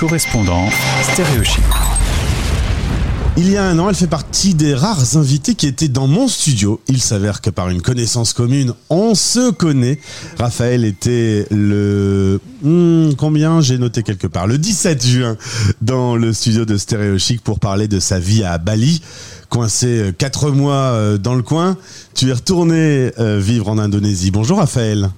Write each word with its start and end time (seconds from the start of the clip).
correspondant. 0.00 0.66
Il 3.36 3.50
y 3.50 3.58
a 3.58 3.64
un 3.64 3.78
an, 3.78 3.90
elle 3.90 3.94
fait 3.94 4.06
partie 4.06 4.54
des 4.54 4.72
rares 4.74 5.18
invités 5.18 5.54
qui 5.54 5.66
étaient 5.66 5.88
dans 5.88 6.06
mon 6.06 6.26
studio. 6.26 6.80
Il 6.88 7.02
s'avère 7.02 7.42
que 7.42 7.50
par 7.50 7.68
une 7.68 7.82
connaissance 7.82 8.32
commune, 8.32 8.72
on 8.88 9.14
se 9.14 9.50
connaît. 9.50 10.00
Raphaël 10.38 10.86
était 10.86 11.46
le... 11.50 12.40
Hmm, 12.62 13.10
combien? 13.18 13.60
J'ai 13.60 13.76
noté 13.76 14.02
quelque 14.02 14.26
part. 14.26 14.46
Le 14.46 14.56
17 14.56 15.06
juin 15.06 15.36
dans 15.82 16.16
le 16.16 16.32
studio 16.32 16.64
de 16.64 16.78
Stéréo 16.78 17.18
Chic 17.18 17.42
pour 17.42 17.60
parler 17.60 17.86
de 17.86 18.00
sa 18.00 18.18
vie 18.18 18.42
à 18.42 18.56
Bali. 18.56 19.02
Coincé 19.50 20.14
quatre 20.16 20.50
mois 20.50 20.74
euh, 20.74 21.18
dans 21.18 21.34
le 21.34 21.42
coin, 21.42 21.76
tu 22.14 22.30
es 22.30 22.32
retourné 22.32 23.12
euh, 23.18 23.38
vivre 23.38 23.68
en 23.68 23.76
Indonésie. 23.76 24.30
Bonjour 24.30 24.58
Raphaël. 24.58 25.10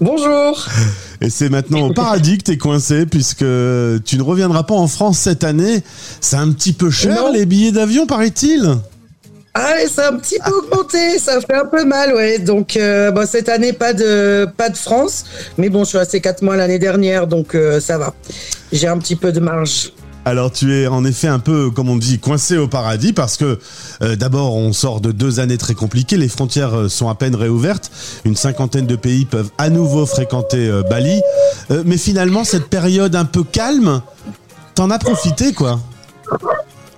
Bonjour. 0.00 0.68
Et 1.20 1.30
c'est 1.30 1.48
maintenant 1.48 1.88
au 1.88 1.92
paradis 1.92 2.38
que 2.38 2.44
t'es 2.44 2.58
coincé 2.58 3.06
puisque 3.06 3.38
tu 3.38 4.16
ne 4.16 4.22
reviendras 4.22 4.64
pas 4.64 4.74
en 4.74 4.88
France 4.88 5.18
cette 5.18 5.44
année. 5.44 5.82
C'est 6.20 6.36
un 6.36 6.50
petit 6.52 6.72
peu 6.72 6.90
cher 6.90 7.30
les 7.32 7.46
billets 7.46 7.72
d'avion, 7.72 8.06
paraît-il. 8.06 8.78
Ah, 9.54 9.74
c'est 9.86 10.04
un 10.04 10.16
petit 10.16 10.38
peu 10.42 10.50
augmenté, 10.50 11.18
ça 11.18 11.38
fait 11.40 11.54
un 11.54 11.66
peu 11.66 11.84
mal, 11.84 12.14
ouais. 12.14 12.38
Donc, 12.38 12.76
euh, 12.76 13.10
bon, 13.10 13.26
cette 13.28 13.50
année, 13.50 13.74
pas 13.74 13.92
de, 13.92 14.48
pas 14.56 14.70
de 14.70 14.76
France. 14.78 15.26
Mais 15.58 15.68
bon, 15.68 15.84
je 15.84 15.90
suis 15.90 15.98
resté 15.98 16.22
quatre 16.22 16.40
mois 16.40 16.56
l'année 16.56 16.78
dernière, 16.78 17.26
donc 17.26 17.54
euh, 17.54 17.78
ça 17.78 17.98
va. 17.98 18.14
J'ai 18.72 18.88
un 18.88 18.96
petit 18.96 19.14
peu 19.14 19.30
de 19.30 19.40
marge. 19.40 19.92
Alors 20.24 20.52
tu 20.52 20.74
es 20.74 20.86
en 20.86 21.04
effet 21.04 21.26
un 21.26 21.40
peu, 21.40 21.70
comme 21.70 21.88
on 21.88 21.96
dit, 21.96 22.20
coincé 22.20 22.56
au 22.56 22.68
paradis 22.68 23.12
parce 23.12 23.36
que 23.36 23.58
euh, 24.02 24.14
d'abord 24.14 24.54
on 24.54 24.72
sort 24.72 25.00
de 25.00 25.10
deux 25.10 25.40
années 25.40 25.58
très 25.58 25.74
compliquées, 25.74 26.16
les 26.16 26.28
frontières 26.28 26.74
euh, 26.78 26.88
sont 26.88 27.08
à 27.08 27.16
peine 27.16 27.34
réouvertes, 27.34 27.90
une 28.24 28.36
cinquantaine 28.36 28.86
de 28.86 28.94
pays 28.94 29.24
peuvent 29.24 29.50
à 29.58 29.68
nouveau 29.68 30.06
fréquenter 30.06 30.68
euh, 30.68 30.82
Bali, 30.82 31.20
mais 31.84 31.96
finalement 31.96 32.44
cette 32.44 32.68
période 32.68 33.16
un 33.16 33.24
peu 33.24 33.42
calme, 33.42 34.00
t'en 34.74 34.90
as 34.90 34.98
profité 34.98 35.52
quoi? 35.52 35.80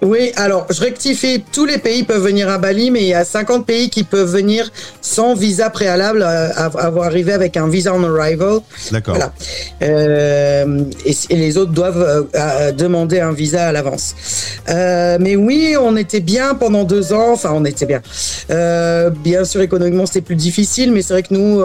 Oui, 0.04 0.32
alors 0.36 0.66
je 0.70 0.80
rectifie, 0.80 1.42
tous 1.50 1.64
les 1.64 1.78
pays 1.78 2.02
peuvent 2.02 2.22
venir 2.22 2.50
à 2.50 2.58
Bali, 2.58 2.90
mais 2.90 3.00
il 3.00 3.08
y 3.08 3.14
a 3.14 3.24
50 3.24 3.64
pays 3.64 3.88
qui 3.88 4.04
peuvent 4.04 4.30
venir 4.30 4.70
sans 5.00 5.34
visa 5.34 5.70
préalable, 5.70 6.22
euh, 6.22 6.50
avoir 6.54 7.06
arrivé 7.06 7.32
avec 7.32 7.56
un 7.56 7.68
visa 7.68 7.94
on 7.94 8.04
arrival. 8.04 8.58
D'accord. 8.92 9.14
Voilà. 9.14 9.32
Euh, 9.82 10.84
et, 11.06 11.36
les 11.36 11.56
autres 11.56 11.72
doivent 11.72 12.28
euh, 12.34 12.72
demander 12.72 13.20
un 13.20 13.32
visa 13.32 13.68
à 13.68 13.72
l'avance. 13.72 14.14
mais 14.68 15.36
oui, 15.36 15.74
on 15.80 15.96
était 15.96 16.20
bien 16.20 16.54
pendant 16.54 16.84
deux 16.84 17.12
ans, 17.12 17.32
enfin 17.32 17.52
on 17.54 17.64
était 17.64 17.86
bien. 17.86 18.02
bien 19.22 19.44
sûr, 19.44 19.62
économiquement 19.62 20.06
c'était 20.06 20.20
plus 20.20 20.36
difficile, 20.36 20.92
mais 20.92 21.00
c'est 21.00 21.14
vrai 21.14 21.22
que 21.22 21.32
nous, 21.32 21.62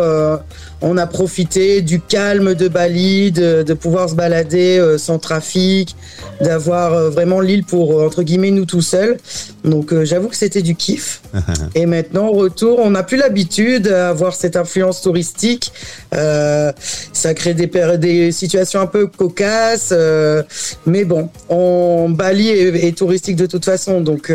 on 0.82 0.98
a 0.98 1.08
profité 1.08 1.82
du 1.82 2.00
calme 2.00 2.56
de 2.56 2.70
Bali, 2.70 3.34
de, 3.34 3.64
de 3.64 3.74
pouvoir 3.74 4.10
se 4.10 4.16
balader 4.16 4.96
sans 4.98 5.20
trafic, 5.20 5.96
d'avoir 6.40 7.12
vraiment 7.12 7.42
l'île 7.42 7.66
pour, 7.66 8.02
entre 8.02 8.24
guillemets, 8.30 8.52
nous 8.52 8.66
tout 8.66 8.82
seuls. 8.82 9.18
Donc 9.64 9.92
euh, 9.92 10.06
j'avoue 10.06 10.28
que 10.28 10.36
c'était 10.36 10.62
du 10.62 10.76
kiff. 10.76 11.22
et 11.76 11.86
maintenant, 11.86 12.28
au 12.28 12.34
retour, 12.34 12.80
on 12.80 12.92
n'a 12.92 13.04
plus 13.04 13.18
l'habitude 13.18 13.84
d'avoir 13.84 14.34
cette 14.34 14.56
influence 14.56 15.02
touristique. 15.02 15.72
Euh, 16.14 16.72
ça 17.14 17.34
crée 17.34 17.54
des, 17.54 17.68
des 17.98 18.32
situations 18.32 18.80
un 18.82 18.88
peu 18.88 19.08
cocasses. 19.08 19.90
Euh, 19.92 20.44
mais 20.86 21.04
bon, 21.04 21.30
on, 21.50 22.10
Bali 22.10 22.50
est, 22.50 22.98
touristique 22.98 23.36
de 23.36 23.46
toute 23.46 23.66
façon, 23.66 24.02
donc 24.02 24.32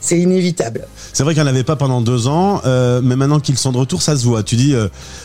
c'est 0.00 0.18
inévitable. 0.18 0.86
C'est 1.12 1.22
vrai 1.22 1.34
qu'il 1.34 1.42
n'y 1.42 1.48
en 1.48 1.52
avait 1.52 1.64
pas 1.64 1.76
pendant 1.76 2.00
deux 2.00 2.28
ans, 2.28 2.60
mais 3.02 3.16
maintenant 3.16 3.40
qu'ils 3.40 3.58
sont 3.58 3.72
de 3.72 3.78
retour, 3.78 4.02
ça 4.02 4.16
se 4.16 4.24
voit. 4.24 4.42
Tu 4.42 4.56
dis 4.56 4.74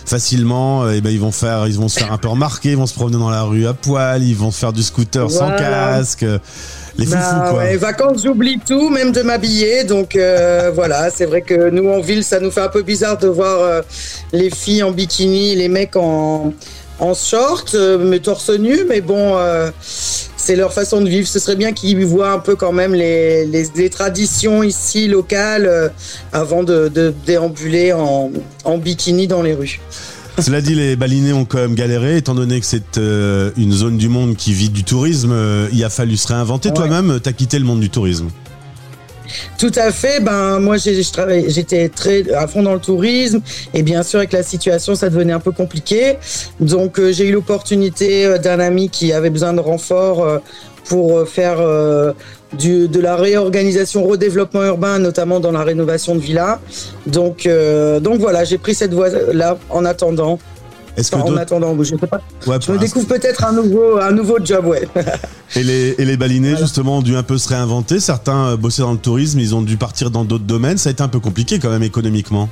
facilement, 0.06 0.90
et 0.90 0.98
eh 0.98 1.02
ben, 1.02 1.10
ils, 1.10 1.20
vont 1.20 1.32
faire, 1.32 1.68
ils 1.68 1.76
vont 1.76 1.90
se 1.90 2.00
faire 2.00 2.12
un 2.12 2.18
peu 2.18 2.30
remarquer, 2.30 2.72
ils 2.72 2.78
vont 2.78 2.88
se 2.88 2.94
promener 2.94 3.18
dans 3.18 3.30
la 3.30 3.44
rue 3.44 3.68
à 3.68 3.74
poil, 3.74 4.24
ils 4.24 4.36
vont 4.36 4.52
faire 4.52 4.74
du 4.74 4.82
scooter 4.82 5.30
sans 5.30 5.56
casque. 5.56 6.26
Les 6.98 7.08
bah, 7.08 7.48
quoi. 7.50 7.78
vacances, 7.78 8.24
j'oublie 8.24 8.60
tout, 8.60 8.90
même 8.90 9.12
de 9.12 9.22
m'habiller. 9.22 9.84
Donc 9.84 10.16
euh, 10.16 10.72
voilà, 10.74 11.10
c'est 11.10 11.26
vrai 11.26 11.42
que 11.42 11.70
nous 11.70 11.90
en 11.90 12.02
ville, 12.02 12.24
ça 12.24 12.40
nous 12.40 12.52
fait 12.52 12.62
un 12.62 12.70
peu 12.70 12.84
bizarre 12.84 13.18
de 13.18 13.28
voir 13.28 13.62
euh, 13.62 13.82
les 14.32 14.50
filles 14.50 14.84
en 14.84 14.92
bikini, 14.92 15.56
les 15.56 15.70
mecs 15.70 15.96
en, 15.96 16.54
en 17.00 17.14
short, 17.16 17.74
euh, 17.74 17.98
mais 17.98 18.20
torse 18.20 18.50
nu. 18.52 18.86
Mais 18.88 19.02
bon, 19.02 19.36
c'est 19.82 20.56
leur 20.56 20.72
façon 20.72 21.02
de 21.02 21.10
vivre. 21.10 21.28
Ce 21.28 21.40
serait 21.40 21.56
bien 21.56 21.74
qu'ils 21.74 22.06
voient 22.06 22.32
un 22.32 22.40
peu 22.40 22.56
quand 22.56 22.74
même 22.74 22.94
les, 22.94 23.46
les, 23.46 23.90
traditions 23.90 24.62
ici 24.62 25.08
locales 25.08 25.92
avant 26.32 26.64
de, 26.64 26.90
de 26.90 27.14
déambuler 27.26 27.94
en, 27.94 28.30
en 28.66 28.78
bikini 28.78 29.28
dans 29.28 29.42
les 29.42 29.54
rues. 29.56 29.80
Cela 30.40 30.62
dit, 30.62 30.74
les 30.74 30.96
balinés 30.96 31.32
ont 31.32 31.46
quand 31.46 31.60
même 31.60 31.76
galéré, 31.76 32.18
étant 32.18 32.34
donné 32.34 32.60
que 32.60 32.66
c'est 32.66 32.98
euh, 32.98 33.52
une 33.56 33.72
zone 33.72 33.98
du 33.98 34.10
monde 34.10 34.36
qui 34.36 34.52
vit 34.54 34.70
du 34.70 34.84
tourisme. 34.84 35.32
Euh, 35.32 35.70
il 35.72 35.84
a 35.84 35.90
fallu 35.90 36.18
se 36.18 36.28
réinventer. 36.28 36.74
Toi-même, 36.74 37.20
tu 37.22 37.30
as 37.30 37.34
quitté 37.34 37.60
le 37.60 37.66
monde 37.66 37.80
du 37.80 37.90
tourisme. 37.90 38.30
Tout 39.58 39.72
à 39.76 39.92
fait. 39.92 40.20
Ben 40.20 40.60
moi 40.60 40.76
j'étais 40.78 41.90
très 41.90 42.32
à 42.34 42.48
fond 42.48 42.62
dans 42.62 42.74
le 42.74 42.80
tourisme 42.80 43.42
et 43.74 43.82
bien 43.82 44.04
sûr 44.04 44.20
avec 44.20 44.32
la 44.32 44.44
situation 44.44 44.94
ça 44.96 45.10
devenait 45.10 45.34
un 45.34 45.40
peu 45.40 45.52
compliqué. 45.52 46.18
Donc 46.60 47.00
euh, 47.00 47.12
j'ai 47.12 47.30
eu 47.30 47.32
l'opportunité 47.32 48.38
d'un 48.40 48.60
ami 48.60 48.90
qui 48.90 49.12
avait 49.12 49.32
besoin 49.32 49.54
de 49.54 49.60
renfort 49.60 50.42
pour 50.86 51.28
faire 51.28 51.58
de 52.58 53.00
la 53.00 53.16
réorganisation, 53.16 54.04
redéveloppement 54.06 54.64
urbain, 54.64 55.00
notamment 55.00 55.40
dans 55.40 55.52
la 55.52 55.64
rénovation 55.64 56.16
de 56.16 56.20
villas. 56.20 56.60
Donc, 57.08 57.46
euh, 57.46 58.00
donc 58.00 58.20
voilà, 58.20 58.44
j'ai 58.44 58.58
pris 58.58 58.76
cette 58.76 58.94
voie-là 58.94 59.58
en 59.70 59.86
attendant. 59.86 60.40
Est-ce 60.96 61.10
que 61.10 61.16
en 61.16 61.36
attendant, 61.38 61.76
je 61.80 61.96
sais 61.96 61.98
pas. 61.98 62.22
je 62.46 62.72
me 62.72 62.78
découvre 62.78 63.08
peut-être 63.08 63.44
un 63.46 63.52
nouveau, 63.52 63.98
un 63.98 64.12
nouveau 64.12 64.38
job, 64.44 64.68
ouais. 64.68 64.88
et 65.56 65.64
les, 65.64 65.96
et 65.98 66.06
les 66.06 66.18
balinés, 66.18 66.56
justement, 66.56 67.00
ont 67.00 67.02
dû 67.02 67.16
un 67.16 67.24
peu 67.24 67.40
se 67.40 67.50
réinventer. 67.50 68.00
Certains 68.00 68.50
euh, 68.50 68.58
bossaient 68.58 68.84
dans 68.84 68.92
le 68.92 69.00
tourisme, 69.00 69.40
ils 69.40 69.56
ont 69.56 69.64
dû 69.64 69.78
partir 69.78 70.12
dans 70.12 70.24
d'autres 70.24 70.44
domaines. 70.44 70.78
Ça 70.78 70.90
a 70.90 70.92
été 70.92 71.02
un 71.02 71.08
peu 71.08 71.20
compliqué 71.20 71.58
quand 71.58 71.72
même 71.72 71.84
économiquement 71.84 72.48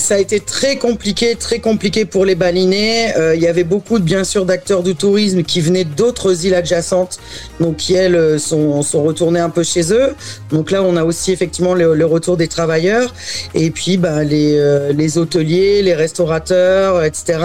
ça 0.00 0.14
a 0.14 0.18
été 0.18 0.40
très 0.40 0.76
compliqué, 0.76 1.36
très 1.36 1.60
compliqué 1.60 2.04
pour 2.04 2.24
les 2.24 2.34
balinés. 2.34 3.16
Euh, 3.16 3.36
il 3.36 3.42
y 3.42 3.46
avait 3.46 3.64
beaucoup, 3.64 4.00
bien 4.00 4.24
sûr, 4.24 4.44
d'acteurs 4.44 4.82
du 4.82 4.96
tourisme 4.96 5.42
qui 5.44 5.60
venaient 5.60 5.84
d'autres 5.84 6.44
îles 6.44 6.54
adjacentes, 6.54 7.18
donc 7.60 7.76
qui, 7.76 7.94
elles, 7.94 8.16
euh, 8.16 8.38
sont, 8.38 8.80
retournés 8.80 9.40
un 9.40 9.50
peu 9.50 9.62
chez 9.62 9.92
eux. 9.92 10.14
Donc 10.50 10.70
là, 10.70 10.82
on 10.82 10.96
a 10.96 11.04
aussi 11.04 11.32
effectivement 11.32 11.74
le, 11.74 12.04
retour 12.04 12.36
des 12.36 12.48
travailleurs. 12.48 13.14
Et 13.54 13.70
puis, 13.70 13.96
bah, 13.98 14.24
les, 14.24 14.56
euh, 14.58 14.92
les 14.92 15.18
hôteliers, 15.18 15.82
les 15.82 15.94
restaurateurs, 15.94 17.04
etc., 17.04 17.38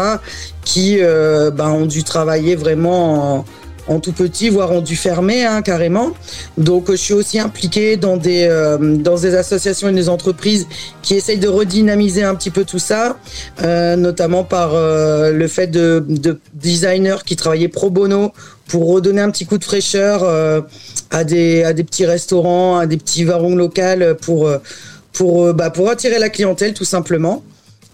qui 0.63 0.99
bah, 1.53 1.69
ont 1.69 1.85
dû 1.85 2.03
travailler 2.03 2.55
vraiment 2.55 3.37
en 3.37 3.45
en 3.87 3.99
tout 3.99 4.11
petit, 4.11 4.49
voire 4.49 4.71
ont 4.71 4.81
dû 4.81 4.95
fermer 4.95 5.45
hein, 5.45 5.61
carrément. 5.61 6.11
Donc 6.57 6.91
je 6.91 6.95
suis 6.95 7.13
aussi 7.13 7.39
impliqué 7.39 7.97
dans 7.97 8.17
des, 8.17 8.47
euh, 8.49 8.77
dans 8.97 9.17
des 9.17 9.35
associations 9.35 9.89
et 9.89 9.93
des 9.93 10.09
entreprises 10.09 10.67
qui 11.01 11.15
essayent 11.15 11.39
de 11.39 11.47
redynamiser 11.47 12.23
un 12.23 12.35
petit 12.35 12.51
peu 12.51 12.63
tout 12.63 12.79
ça, 12.79 13.17
euh, 13.61 13.95
notamment 13.95 14.43
par 14.43 14.73
euh, 14.73 15.31
le 15.31 15.47
fait 15.47 15.67
de, 15.67 16.03
de, 16.07 16.39
designers 16.53 17.23
qui 17.25 17.35
travaillaient 17.35 17.67
pro 17.67 17.89
bono 17.89 18.31
pour 18.67 18.87
redonner 18.87 19.21
un 19.21 19.29
petit 19.29 19.45
coup 19.45 19.57
de 19.57 19.63
fraîcheur 19.63 20.23
à, 21.11 21.23
des, 21.23 21.63
à 21.63 21.73
des 21.73 21.83
petits 21.83 22.07
restaurants, 22.07 22.77
à 22.77 22.87
des 22.87 22.97
petits 22.97 23.23
varons 23.23 23.55
locaux 23.55 24.15
pour, 24.21 24.49
pour, 25.13 25.53
bah, 25.53 25.69
pour 25.69 25.89
attirer 25.89 26.17
la 26.17 26.29
clientèle 26.29 26.73
tout 26.73 26.85
simplement. 26.85 27.43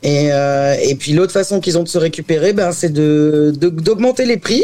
Et, 0.04 0.32
euh, 0.32 0.76
et 0.82 0.96
puis 0.96 1.14
l'autre 1.14 1.32
façon 1.32 1.60
qu'ils 1.60 1.78
ont 1.78 1.84
de 1.84 1.88
se 1.88 1.98
récupérer, 1.98 2.54
ben, 2.54 2.72
c'est 2.72 2.92
d'augmenter 2.92 4.26
les 4.26 4.38
prix. 4.38 4.64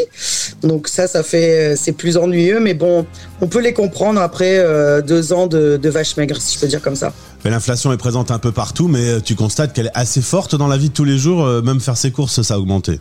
Donc 0.62 0.88
ça, 0.88 1.06
ça 1.06 1.22
fait, 1.22 1.76
c'est 1.76 1.92
plus 1.92 2.16
ennuyeux, 2.16 2.58
mais 2.58 2.74
bon, 2.74 3.06
on 3.40 3.46
peut 3.46 3.60
les 3.60 3.72
comprendre 3.72 4.20
après 4.20 4.58
euh, 4.58 5.00
deux 5.00 5.32
ans 5.32 5.46
de, 5.46 5.76
de 5.76 5.88
vache 5.88 6.16
maigre, 6.16 6.40
si 6.40 6.56
je 6.56 6.60
peux 6.60 6.66
dire 6.66 6.82
comme 6.82 6.96
ça. 6.96 7.12
L'inflation 7.44 7.92
est 7.92 7.96
présente 7.96 8.32
un 8.32 8.38
peu 8.38 8.50
partout, 8.50 8.88
mais 8.88 9.20
tu 9.20 9.36
constates 9.36 9.72
qu'elle 9.72 9.86
est 9.86 9.90
assez 9.94 10.20
forte 10.20 10.56
dans 10.56 10.66
la 10.66 10.76
vie 10.76 10.88
de 10.88 10.94
tous 10.94 11.04
les 11.04 11.18
jours. 11.18 11.44
Euh, 11.44 11.62
même 11.62 11.80
faire 11.80 11.96
ses 11.96 12.10
courses, 12.10 12.42
ça 12.42 12.54
a 12.54 12.58
augmenté. 12.58 12.98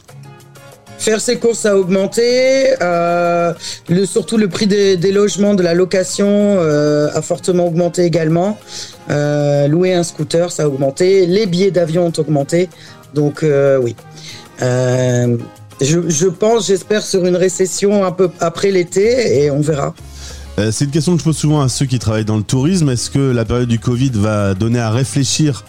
Faire 0.97 1.21
ses 1.21 1.37
courses 1.37 1.65
a 1.65 1.77
augmenté, 1.77 2.73
euh, 2.81 3.53
surtout 4.05 4.37
le 4.37 4.47
prix 4.47 4.67
des, 4.67 5.11
logements, 5.11 5.53
de 5.53 5.61
la 5.63 5.73
location 5.73 6.27
euh, 6.27 7.09
a 7.13 7.21
fortement 7.21 7.67
augmenté 7.67 8.03
également. 8.03 8.57
Euh, 9.09 9.67
louer 9.67 9.93
un 9.93 10.03
scooter, 10.03 10.51
ça 10.51 10.63
a 10.63 10.67
augmenté. 10.67 11.25
Les 11.25 11.45
billets 11.45 11.71
d'avion 11.71 12.07
ont 12.07 12.13
augmenté. 12.17 12.69
Donc 13.13 13.45
oui. 13.81 13.95
Je 14.59 16.27
pense, 16.27 16.67
j'espère, 16.67 17.03
sur 17.03 17.25
une 17.25 17.35
récession 17.35 18.03
un 18.03 18.11
peu 18.11 18.29
après 18.39 18.71
l'été 18.71 19.43
et 19.43 19.51
on 19.51 19.61
verra. 19.61 19.93
Euh, 20.59 20.71
c'est 20.71 20.85
une 20.85 20.91
question 20.91 21.13
que 21.13 21.19
je 21.19 21.23
pose 21.23 21.37
souvent 21.37 21.61
à 21.61 21.69
ceux 21.69 21.85
qui 21.85 21.99
travaillent 21.99 22.25
dans 22.25 22.37
le 22.37 22.43
tourisme. 22.43 22.89
Est-ce 22.89 23.11
que 23.11 23.19
la 23.19 23.45
période 23.45 23.69
du 23.69 23.79
Covid 23.79 24.11
va 24.13 24.55
donner 24.55 24.79
à 24.79 24.89
réfléchir 24.89 25.63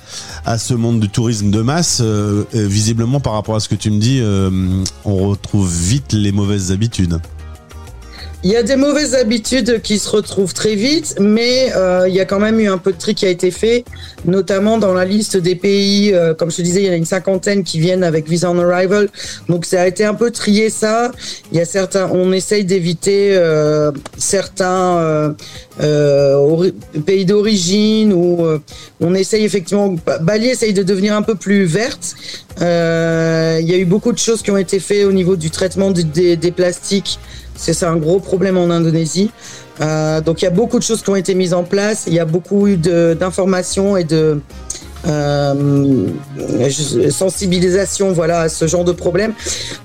à 0.46 0.56
ce 0.56 0.72
monde 0.72 0.98
du 1.00 1.10
tourisme 1.10 1.50
de 1.50 1.60
masse 1.60 2.00
euh, 2.02 2.44
Visiblement, 2.54 3.20
par 3.20 3.34
rapport 3.34 3.56
à 3.56 3.60
ce 3.60 3.68
que 3.68 3.74
tu 3.74 3.90
me 3.90 3.98
dis, 3.98 4.20
euh, 4.22 4.50
on 5.04 5.28
retrouve 5.28 5.70
vite 5.70 6.12
les 6.12 6.32
mauvaises 6.32 6.72
habitudes? 6.72 7.20
Il 8.44 8.52
y 8.52 8.56
a 8.56 8.62
des 8.62 8.76
mauvaises 8.76 9.16
habitudes 9.16 9.82
qui 9.82 9.98
se 9.98 10.08
retrouvent 10.08 10.54
très 10.54 10.76
vite, 10.76 11.16
mais 11.18 11.72
euh, 11.74 12.08
il 12.08 12.14
y 12.14 12.20
a 12.20 12.24
quand 12.24 12.38
même 12.38 12.60
eu 12.60 12.68
un 12.68 12.78
peu 12.78 12.92
de 12.92 12.96
tri 12.96 13.16
qui 13.16 13.26
a 13.26 13.30
été 13.30 13.50
fait, 13.50 13.84
notamment 14.26 14.78
dans 14.78 14.94
la 14.94 15.04
liste 15.04 15.36
des 15.36 15.56
pays. 15.56 16.14
Euh, 16.14 16.34
comme 16.34 16.48
je 16.48 16.58
te 16.58 16.62
disais, 16.62 16.82
il 16.82 16.86
y 16.86 16.88
en 16.88 16.92
a 16.92 16.96
une 16.96 17.04
cinquantaine 17.04 17.64
qui 17.64 17.80
viennent 17.80 18.04
avec 18.04 18.28
visa 18.28 18.48
on 18.48 18.58
arrival. 18.60 19.08
Donc 19.48 19.64
ça 19.64 19.82
a 19.82 19.88
été 19.88 20.04
un 20.04 20.14
peu 20.14 20.30
trié 20.30 20.70
ça. 20.70 21.10
Il 21.50 21.58
y 21.58 21.60
a 21.60 21.64
certains, 21.64 22.08
on 22.12 22.30
essaye 22.30 22.64
d'éviter 22.64 23.30
euh, 23.32 23.90
certains 24.16 25.34
pays 27.06 27.24
d'origine 27.24 28.12
ou 28.12 28.46
on 29.00 29.14
essaye 29.14 29.44
effectivement. 29.44 29.96
Bali 30.20 30.46
essaye 30.46 30.72
de 30.72 30.84
devenir 30.84 31.16
un 31.16 31.22
peu 31.22 31.34
plus 31.34 31.64
verte. 31.64 32.14
il 32.60 32.64
y 32.64 33.74
a 33.74 33.78
eu 33.78 33.84
beaucoup 33.84 34.12
de 34.12 34.18
choses 34.18 34.42
qui 34.42 34.52
ont 34.52 34.56
été 34.56 34.78
faites 34.78 35.06
au 35.06 35.12
niveau 35.12 35.34
du 35.34 35.50
traitement 35.50 35.90
des, 35.90 36.36
des 36.36 36.52
plastiques 36.52 37.18
c'est 37.58 37.86
un 37.86 37.96
gros 37.96 38.20
problème 38.20 38.56
en 38.56 38.70
Indonésie. 38.70 39.30
Euh, 39.80 40.20
donc 40.20 40.42
il 40.42 40.44
y 40.44 40.48
a 40.48 40.52
beaucoup 40.52 40.78
de 40.78 40.82
choses 40.82 41.02
qui 41.02 41.10
ont 41.10 41.16
été 41.16 41.34
mises 41.34 41.54
en 41.54 41.64
place. 41.64 42.04
Il 42.06 42.14
y 42.14 42.18
a 42.18 42.24
beaucoup 42.24 42.68
d'informations 42.76 43.96
et 43.96 44.04
de 44.04 44.40
euh, 45.06 46.08
sensibilisation 47.10 48.12
voilà 48.12 48.40
à 48.42 48.48
ce 48.48 48.66
genre 48.66 48.84
de 48.84 48.92
problème. 48.92 49.32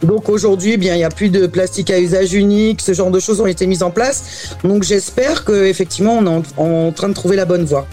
Donc 0.02 0.30
aujourd'hui, 0.30 0.74
eh 0.74 0.78
bien 0.78 0.96
il 0.96 1.00
n'y 1.00 1.04
a 1.04 1.10
plus 1.10 1.30
de 1.30 1.48
plastique 1.48 1.92
à 1.92 2.00
usage 2.00 2.34
unique. 2.34 2.82
Ce 2.82 2.94
genre 2.94 3.12
de 3.12 3.20
choses 3.20 3.40
ont 3.42 3.48
été 3.48 3.68
mises 3.68 3.84
en 3.84 3.92
place. 3.92 4.56
Donc 4.64 4.84
j'espère 4.84 5.44
que 5.44 5.66
effectivement 5.66 6.14
on 6.18 6.42
est 6.42 6.44
en 6.58 6.92
train 6.92 7.10
de 7.10 7.14
trouver 7.14 7.36
la 7.36 7.46
bonne 7.46 7.66
voie. 7.66 7.88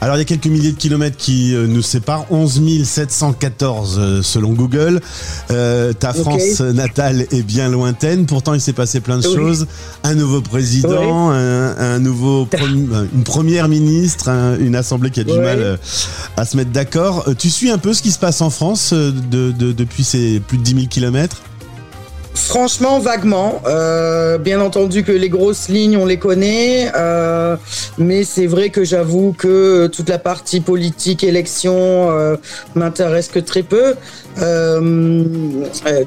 Alors 0.00 0.16
il 0.16 0.18
y 0.18 0.22
a 0.22 0.24
quelques 0.24 0.46
milliers 0.46 0.72
de 0.72 0.78
kilomètres 0.78 1.16
qui 1.16 1.54
euh, 1.54 1.66
nous 1.66 1.82
séparent, 1.82 2.26
11 2.30 2.84
714 2.84 3.96
euh, 3.98 4.22
selon 4.22 4.52
Google. 4.52 5.00
Euh, 5.50 5.92
ta 5.92 6.12
France 6.12 6.60
natale 6.60 7.26
est 7.30 7.42
bien 7.42 7.68
lointaine, 7.68 8.26
pourtant 8.26 8.54
il 8.54 8.60
s'est 8.60 8.72
passé 8.72 9.00
plein 9.00 9.18
de 9.18 9.22
choses. 9.22 9.66
Un 10.04 10.14
nouveau 10.14 10.40
président, 10.40 11.30
un, 11.30 11.98
nouveau 11.98 12.48
une 13.14 13.24
première 13.24 13.68
ministre, 13.68 14.28
une 14.60 14.74
assemblée 14.74 15.10
qui 15.10 15.20
a 15.20 15.24
du 15.24 15.38
mal 15.38 15.78
à 16.36 16.44
se 16.44 16.56
mettre 16.56 16.70
d'accord. 16.70 17.26
Tu 17.38 17.50
suis 17.50 17.70
un 17.70 17.78
peu 17.78 17.92
ce 17.92 18.02
qui 18.02 18.10
se 18.10 18.18
passe 18.18 18.40
en 18.40 18.50
France 18.50 18.92
depuis 18.92 20.04
ces 20.04 20.40
plus 20.40 20.58
de 20.58 20.62
10 20.62 20.74
000 20.74 20.86
kilomètres? 20.86 21.42
Franchement, 22.34 22.98
vaguement. 22.98 23.62
Euh, 23.66 24.38
bien 24.38 24.60
entendu 24.60 25.04
que 25.04 25.12
les 25.12 25.28
grosses 25.28 25.68
lignes, 25.68 25.96
on 25.96 26.06
les 26.06 26.18
connaît, 26.18 26.90
euh, 26.94 27.56
mais 27.98 28.24
c'est 28.24 28.46
vrai 28.46 28.70
que 28.70 28.84
j'avoue 28.84 29.34
que 29.36 29.86
toute 29.86 30.08
la 30.08 30.18
partie 30.18 30.60
politique, 30.60 31.24
élection, 31.24 32.10
euh, 32.10 32.36
m'intéresse 32.74 33.28
que 33.28 33.38
très 33.38 33.62
peu. 33.62 33.94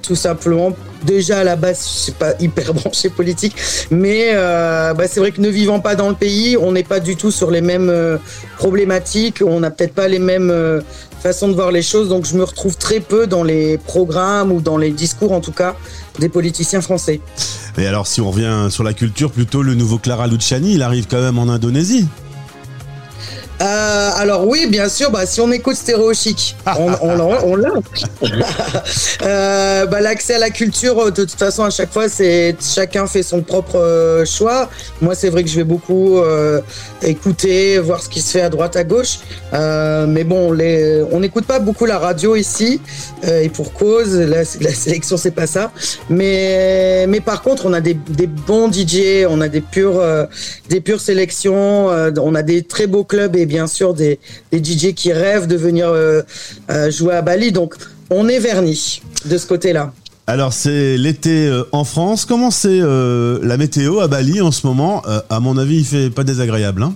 tout 0.02 0.16
simplement, 0.16 0.74
déjà 1.06 1.40
à 1.40 1.44
la 1.44 1.56
base, 1.56 2.06
je 2.08 2.12
pas 2.12 2.34
hyper 2.40 2.74
branché 2.74 3.10
politique, 3.16 3.56
mais 3.92 4.34
bah, 4.34 5.08
c'est 5.10 5.20
vrai 5.20 5.32
que 5.32 5.42
ne 5.42 5.50
vivant 5.50 5.80
pas 5.80 5.96
dans 5.96 6.10
le 6.10 6.16
pays, 6.16 6.58
on 6.58 6.72
n'est 6.72 6.84
pas 6.84 7.00
du 7.00 7.16
tout 7.16 7.32
sur 7.32 7.52
les 7.52 7.62
mêmes 7.62 8.20
problématiques, 8.58 9.42
on 9.46 9.60
n'a 9.60 9.72
peut-être 9.72 9.94
pas 9.94 10.08
les 10.08 10.20
mêmes 10.20 10.82
façons 11.22 11.48
de 11.48 11.54
voir 11.54 11.72
les 11.72 11.82
choses, 11.82 12.10
donc 12.10 12.26
je 12.26 12.36
me 12.36 12.44
retrouve 12.44 12.78
très 12.78 13.00
peu 13.00 13.26
dans 13.26 13.44
les 13.44 13.78
programmes 13.80 14.52
ou 14.52 14.62
dans 14.62 14.78
les 14.78 14.92
discours 14.92 15.32
en 15.32 15.42
tout 15.42 15.52
cas 15.52 15.76
des 16.20 16.30
politiciens 16.30 16.82
français. 16.82 17.20
Et 17.78 17.88
alors, 17.88 18.08
si 18.08 18.22
on 18.22 18.30
revient 18.32 18.68
sur 18.70 18.84
la 18.84 18.94
culture, 18.94 19.32
plutôt 19.32 19.62
le 19.62 19.74
nouveau 19.74 19.98
Clara 19.98 20.28
Luciani, 20.28 20.76
il 20.76 20.82
arrive 20.82 21.08
quand 21.10 21.20
même 21.20 21.38
en 21.38 21.50
Indonésie. 21.50 22.08
Euh, 23.62 24.10
alors 24.18 24.48
oui, 24.48 24.68
bien 24.68 24.90
sûr. 24.90 25.12
Bah, 25.12 25.26
si 25.26 25.40
on 25.40 25.52
écoute 25.52 25.76
Stéréo 25.76 26.14
Chic, 26.14 26.56
on, 26.78 26.92
on, 27.02 27.56
l'a. 27.56 27.70
euh, 29.24 29.86
bah, 29.86 30.02
L'accès 30.02 30.36
à 30.36 30.40
la 30.40 30.50
culture, 30.50 31.12
de 31.12 31.24
toute 31.24 31.40
façon, 31.40 31.64
à 31.64 31.70
chaque 31.70 31.92
fois, 31.92 32.10
c'est 32.10 32.56
chacun 32.62 33.08
fait 33.08 33.24
son 33.24 33.42
propre 33.42 33.78
euh, 33.78 34.26
choix. 34.26 34.70
Moi, 35.02 35.16
c'est 35.16 35.30
vrai 35.30 35.44
que 35.44 35.50
je 35.50 35.56
vais 35.56 35.64
beaucoup 35.64 36.18
euh, 36.18 36.62
écouter, 37.02 37.80
voir 37.80 38.02
ce 38.02 38.10
qui 38.10 38.22
se 38.22 38.32
fait 38.32 38.42
à 38.42 38.50
droite, 38.50 38.76
à 38.76 38.84
gauche. 38.84 39.20
Euh, 39.54 40.06
mais 40.06 40.24
bon, 40.24 40.52
les, 40.52 41.04
on 41.12 41.22
n'écoute 41.22 41.46
pas 41.46 41.60
beaucoup 41.60 41.86
la 41.86 41.98
radio 41.98 42.36
ici, 42.36 42.82
et 43.24 43.50
pour 43.50 43.74
cause. 43.74 44.16
La, 44.16 44.40
la 44.40 44.74
sélection, 44.74 45.18
c'est 45.18 45.32
pas 45.32 45.48
ça. 45.48 45.72
Mais, 46.10 47.06
mais 47.08 47.22
par 47.22 47.42
contre, 47.42 47.66
on 47.66 47.74
a 47.74 47.82
des, 47.82 47.94
des 47.94 48.28
bons 48.28 48.72
DJ, 48.72 49.26
on 49.30 49.40
a 49.40 49.48
des 49.48 49.62
pures, 49.62 50.04
des 50.70 50.82
pures 50.82 51.02
sélections, 51.02 51.88
on 51.88 52.36
a 52.36 52.44
des 52.44 52.64
très 52.64 52.88
beaux 52.88 53.04
clubs 53.04 53.36
et 53.36 53.45
bien 53.46 53.68
sûr 53.68 53.94
des, 53.94 54.20
DJ 54.54 54.94
qui 54.94 55.14
rêvent 55.14 55.48
de 55.48 55.56
venir 55.56 55.88
euh, 55.88 56.22
euh, 56.70 56.92
jouer 56.92 57.16
à 57.16 57.22
Bali. 57.22 57.52
Donc 57.52 57.76
on 58.10 58.28
est 58.28 58.40
verni 58.40 59.02
de 59.26 59.38
ce 59.38 59.48
côté-là. 59.48 59.94
Alors 60.28 60.54
c'est 60.54 60.98
l'été 60.98 61.48
euh, 61.48 61.64
en 61.72 61.84
France. 61.84 62.26
Comment 62.26 62.52
c'est 62.52 62.80
la 62.80 63.58
météo 63.58 64.00
à 64.00 64.08
Bali 64.08 64.42
en 64.42 64.52
ce 64.52 64.66
moment? 64.68 65.04
À 65.30 65.40
mon 65.40 65.58
avis, 65.58 65.78
il 65.78 65.86
fait 65.86 66.10
pas 66.10 66.24
désagréable. 66.24 66.84
Hein 66.84 66.96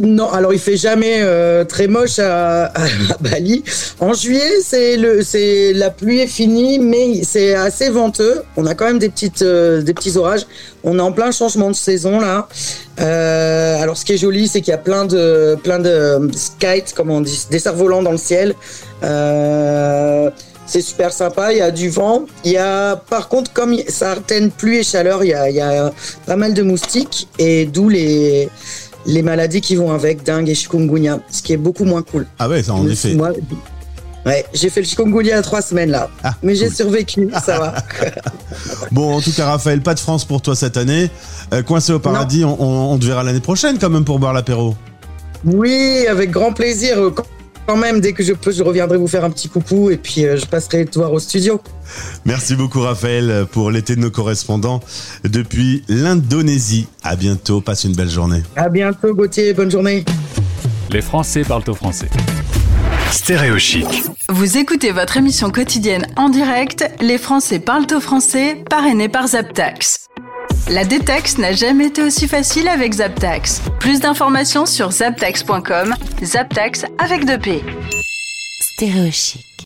non, 0.00 0.30
alors 0.30 0.52
il 0.52 0.58
fait 0.58 0.76
jamais 0.76 1.20
euh, 1.20 1.64
très 1.64 1.86
moche 1.86 2.18
à, 2.18 2.72
Bali. 3.20 3.64
En 4.00 4.12
juillet, 4.12 4.60
c'est 4.62 4.96
le, 4.96 5.22
c'est 5.22 5.72
la 5.72 5.90
pluie 5.90 6.20
est 6.20 6.26
finie, 6.26 6.78
mais 6.78 7.22
c'est 7.22 7.54
assez 7.54 7.88
venteux. 7.88 8.42
On 8.56 8.66
a 8.66 8.74
quand 8.74 8.86
même 8.86 8.98
des 8.98 9.08
petites, 9.08 9.42
euh, 9.42 9.82
des 9.82 9.94
petits 9.94 10.16
orages. 10.16 10.46
On 10.84 10.98
est 10.98 11.02
en 11.02 11.12
plein 11.12 11.30
changement 11.30 11.70
de 11.70 11.76
saison 11.76 12.20
là. 12.20 12.48
Euh, 13.00 13.82
alors 13.82 13.96
ce 13.96 14.04
qui 14.04 14.12
est 14.12 14.18
joli, 14.18 14.48
c'est 14.48 14.60
qu'il 14.60 14.70
y 14.70 14.74
a 14.74 14.78
plein 14.78 15.04
de, 15.04 15.56
plein 15.62 15.78
de 15.78 16.30
comme 16.94 17.10
on 17.10 17.20
dit, 17.20 17.46
des 17.50 17.58
cerfs-volants 17.58 18.02
dans 18.02 18.12
le 18.12 18.18
ciel. 18.18 18.54
c'est 20.66 20.80
super 20.80 21.12
sympa, 21.12 21.52
il 21.52 21.58
y 21.58 21.62
a 21.62 21.70
du 21.70 21.88
vent. 21.88 22.26
Il 22.44 22.52
y 22.52 22.58
a, 22.58 22.96
par 22.96 23.28
contre, 23.28 23.52
comme 23.52 23.76
certaines 23.88 24.50
pluie 24.50 24.78
et 24.78 24.82
chaleur, 24.82 25.24
il 25.24 25.28
y 25.28 25.34
a, 25.34 25.48
il 25.48 25.56
y 25.56 25.60
a 25.60 25.92
pas 26.26 26.36
mal 26.36 26.54
de 26.54 26.62
moustiques 26.62 27.28
et 27.38 27.66
d'où 27.66 27.88
les, 27.88 28.48
les 29.06 29.22
maladies 29.22 29.60
qui 29.60 29.76
vont 29.76 29.92
avec, 29.92 30.22
dingue 30.22 30.48
et 30.48 30.54
chikungunya, 30.54 31.20
ce 31.30 31.42
qui 31.42 31.52
est 31.52 31.58
beaucoup 31.58 31.84
moins 31.84 32.02
cool. 32.02 32.26
Ah 32.38 32.48
ouais, 32.48 32.62
ça 32.62 32.74
en 32.74 32.86
effet. 32.88 33.14
Moi, 33.14 33.32
ouais, 34.24 34.44
j'ai 34.52 34.70
fait 34.70 34.80
le 34.80 34.86
chikungunya 34.86 35.38
à 35.38 35.42
trois 35.42 35.62
semaines 35.62 35.90
là, 35.90 36.10
ah, 36.24 36.34
mais 36.42 36.54
j'ai 36.54 36.70
survécu, 36.70 37.30
ça 37.44 37.58
va. 37.58 37.74
bon, 38.92 39.14
en 39.14 39.20
tout 39.20 39.32
cas, 39.32 39.46
Raphaël, 39.46 39.80
pas 39.80 39.94
de 39.94 40.00
France 40.00 40.24
pour 40.24 40.42
toi 40.42 40.54
cette 40.54 40.76
année. 40.76 41.10
Euh, 41.52 41.62
coincé 41.62 41.92
au 41.92 41.98
paradis, 41.98 42.44
on, 42.44 42.98
te 42.98 43.04
verra 43.04 43.22
l'année 43.22 43.40
prochaine 43.40 43.78
quand 43.78 43.90
même 43.90 44.04
pour 44.04 44.18
boire 44.18 44.32
l'apéro. 44.32 44.74
Oui, 45.44 46.06
avec 46.08 46.30
grand 46.30 46.52
plaisir 46.52 46.96
quand 47.14 47.24
même, 47.74 48.00
dès 48.00 48.12
que 48.12 48.22
je 48.22 48.32
peux, 48.32 48.52
je 48.52 48.62
reviendrai 48.62 48.98
vous 48.98 49.08
faire 49.08 49.24
un 49.24 49.30
petit 49.30 49.48
coucou 49.48 49.90
et 49.90 49.96
puis 49.96 50.24
euh, 50.24 50.36
je 50.36 50.46
passerai 50.46 50.84
te 50.84 50.98
voir 50.98 51.12
au 51.12 51.18
studio. 51.18 51.60
Merci 52.24 52.54
beaucoup 52.54 52.80
Raphaël 52.80 53.46
pour 53.50 53.70
l'été 53.72 53.96
de 53.96 54.00
nos 54.00 54.10
correspondants 54.10 54.80
depuis 55.24 55.82
l'Indonésie. 55.88 56.86
À 57.02 57.16
bientôt, 57.16 57.60
passe 57.60 57.84
une 57.84 57.94
belle 57.94 58.10
journée. 58.10 58.42
À 58.54 58.68
bientôt 58.68 59.14
Gauthier, 59.14 59.52
bonne 59.54 59.70
journée. 59.70 60.04
Les 60.90 61.02
Français 61.02 61.42
parlent 61.42 61.64
au 61.68 61.74
français. 61.74 62.08
Stéréo 63.10 63.56
Vous 64.28 64.58
écoutez 64.58 64.92
votre 64.92 65.16
émission 65.16 65.50
quotidienne 65.50 66.06
en 66.16 66.28
direct, 66.28 66.84
Les 67.00 67.18
Français 67.18 67.58
parlent 67.58 67.86
au 67.94 68.00
français, 68.00 68.62
parrainé 68.68 69.08
par 69.08 69.28
Zaptax. 69.28 70.05
La 70.68 70.84
détaxe 70.84 71.38
n'a 71.38 71.52
jamais 71.52 71.86
été 71.86 72.02
aussi 72.02 72.26
facile 72.26 72.66
avec 72.66 72.94
Zaptax. 72.94 73.62
Plus 73.78 74.00
d'informations 74.00 74.66
sur 74.66 74.90
zaptax.com. 74.90 75.94
Zaptax 76.24 76.86
avec 76.98 77.24
deux 77.24 77.38
P. 77.38 77.62
Stéréochic. 78.60 79.45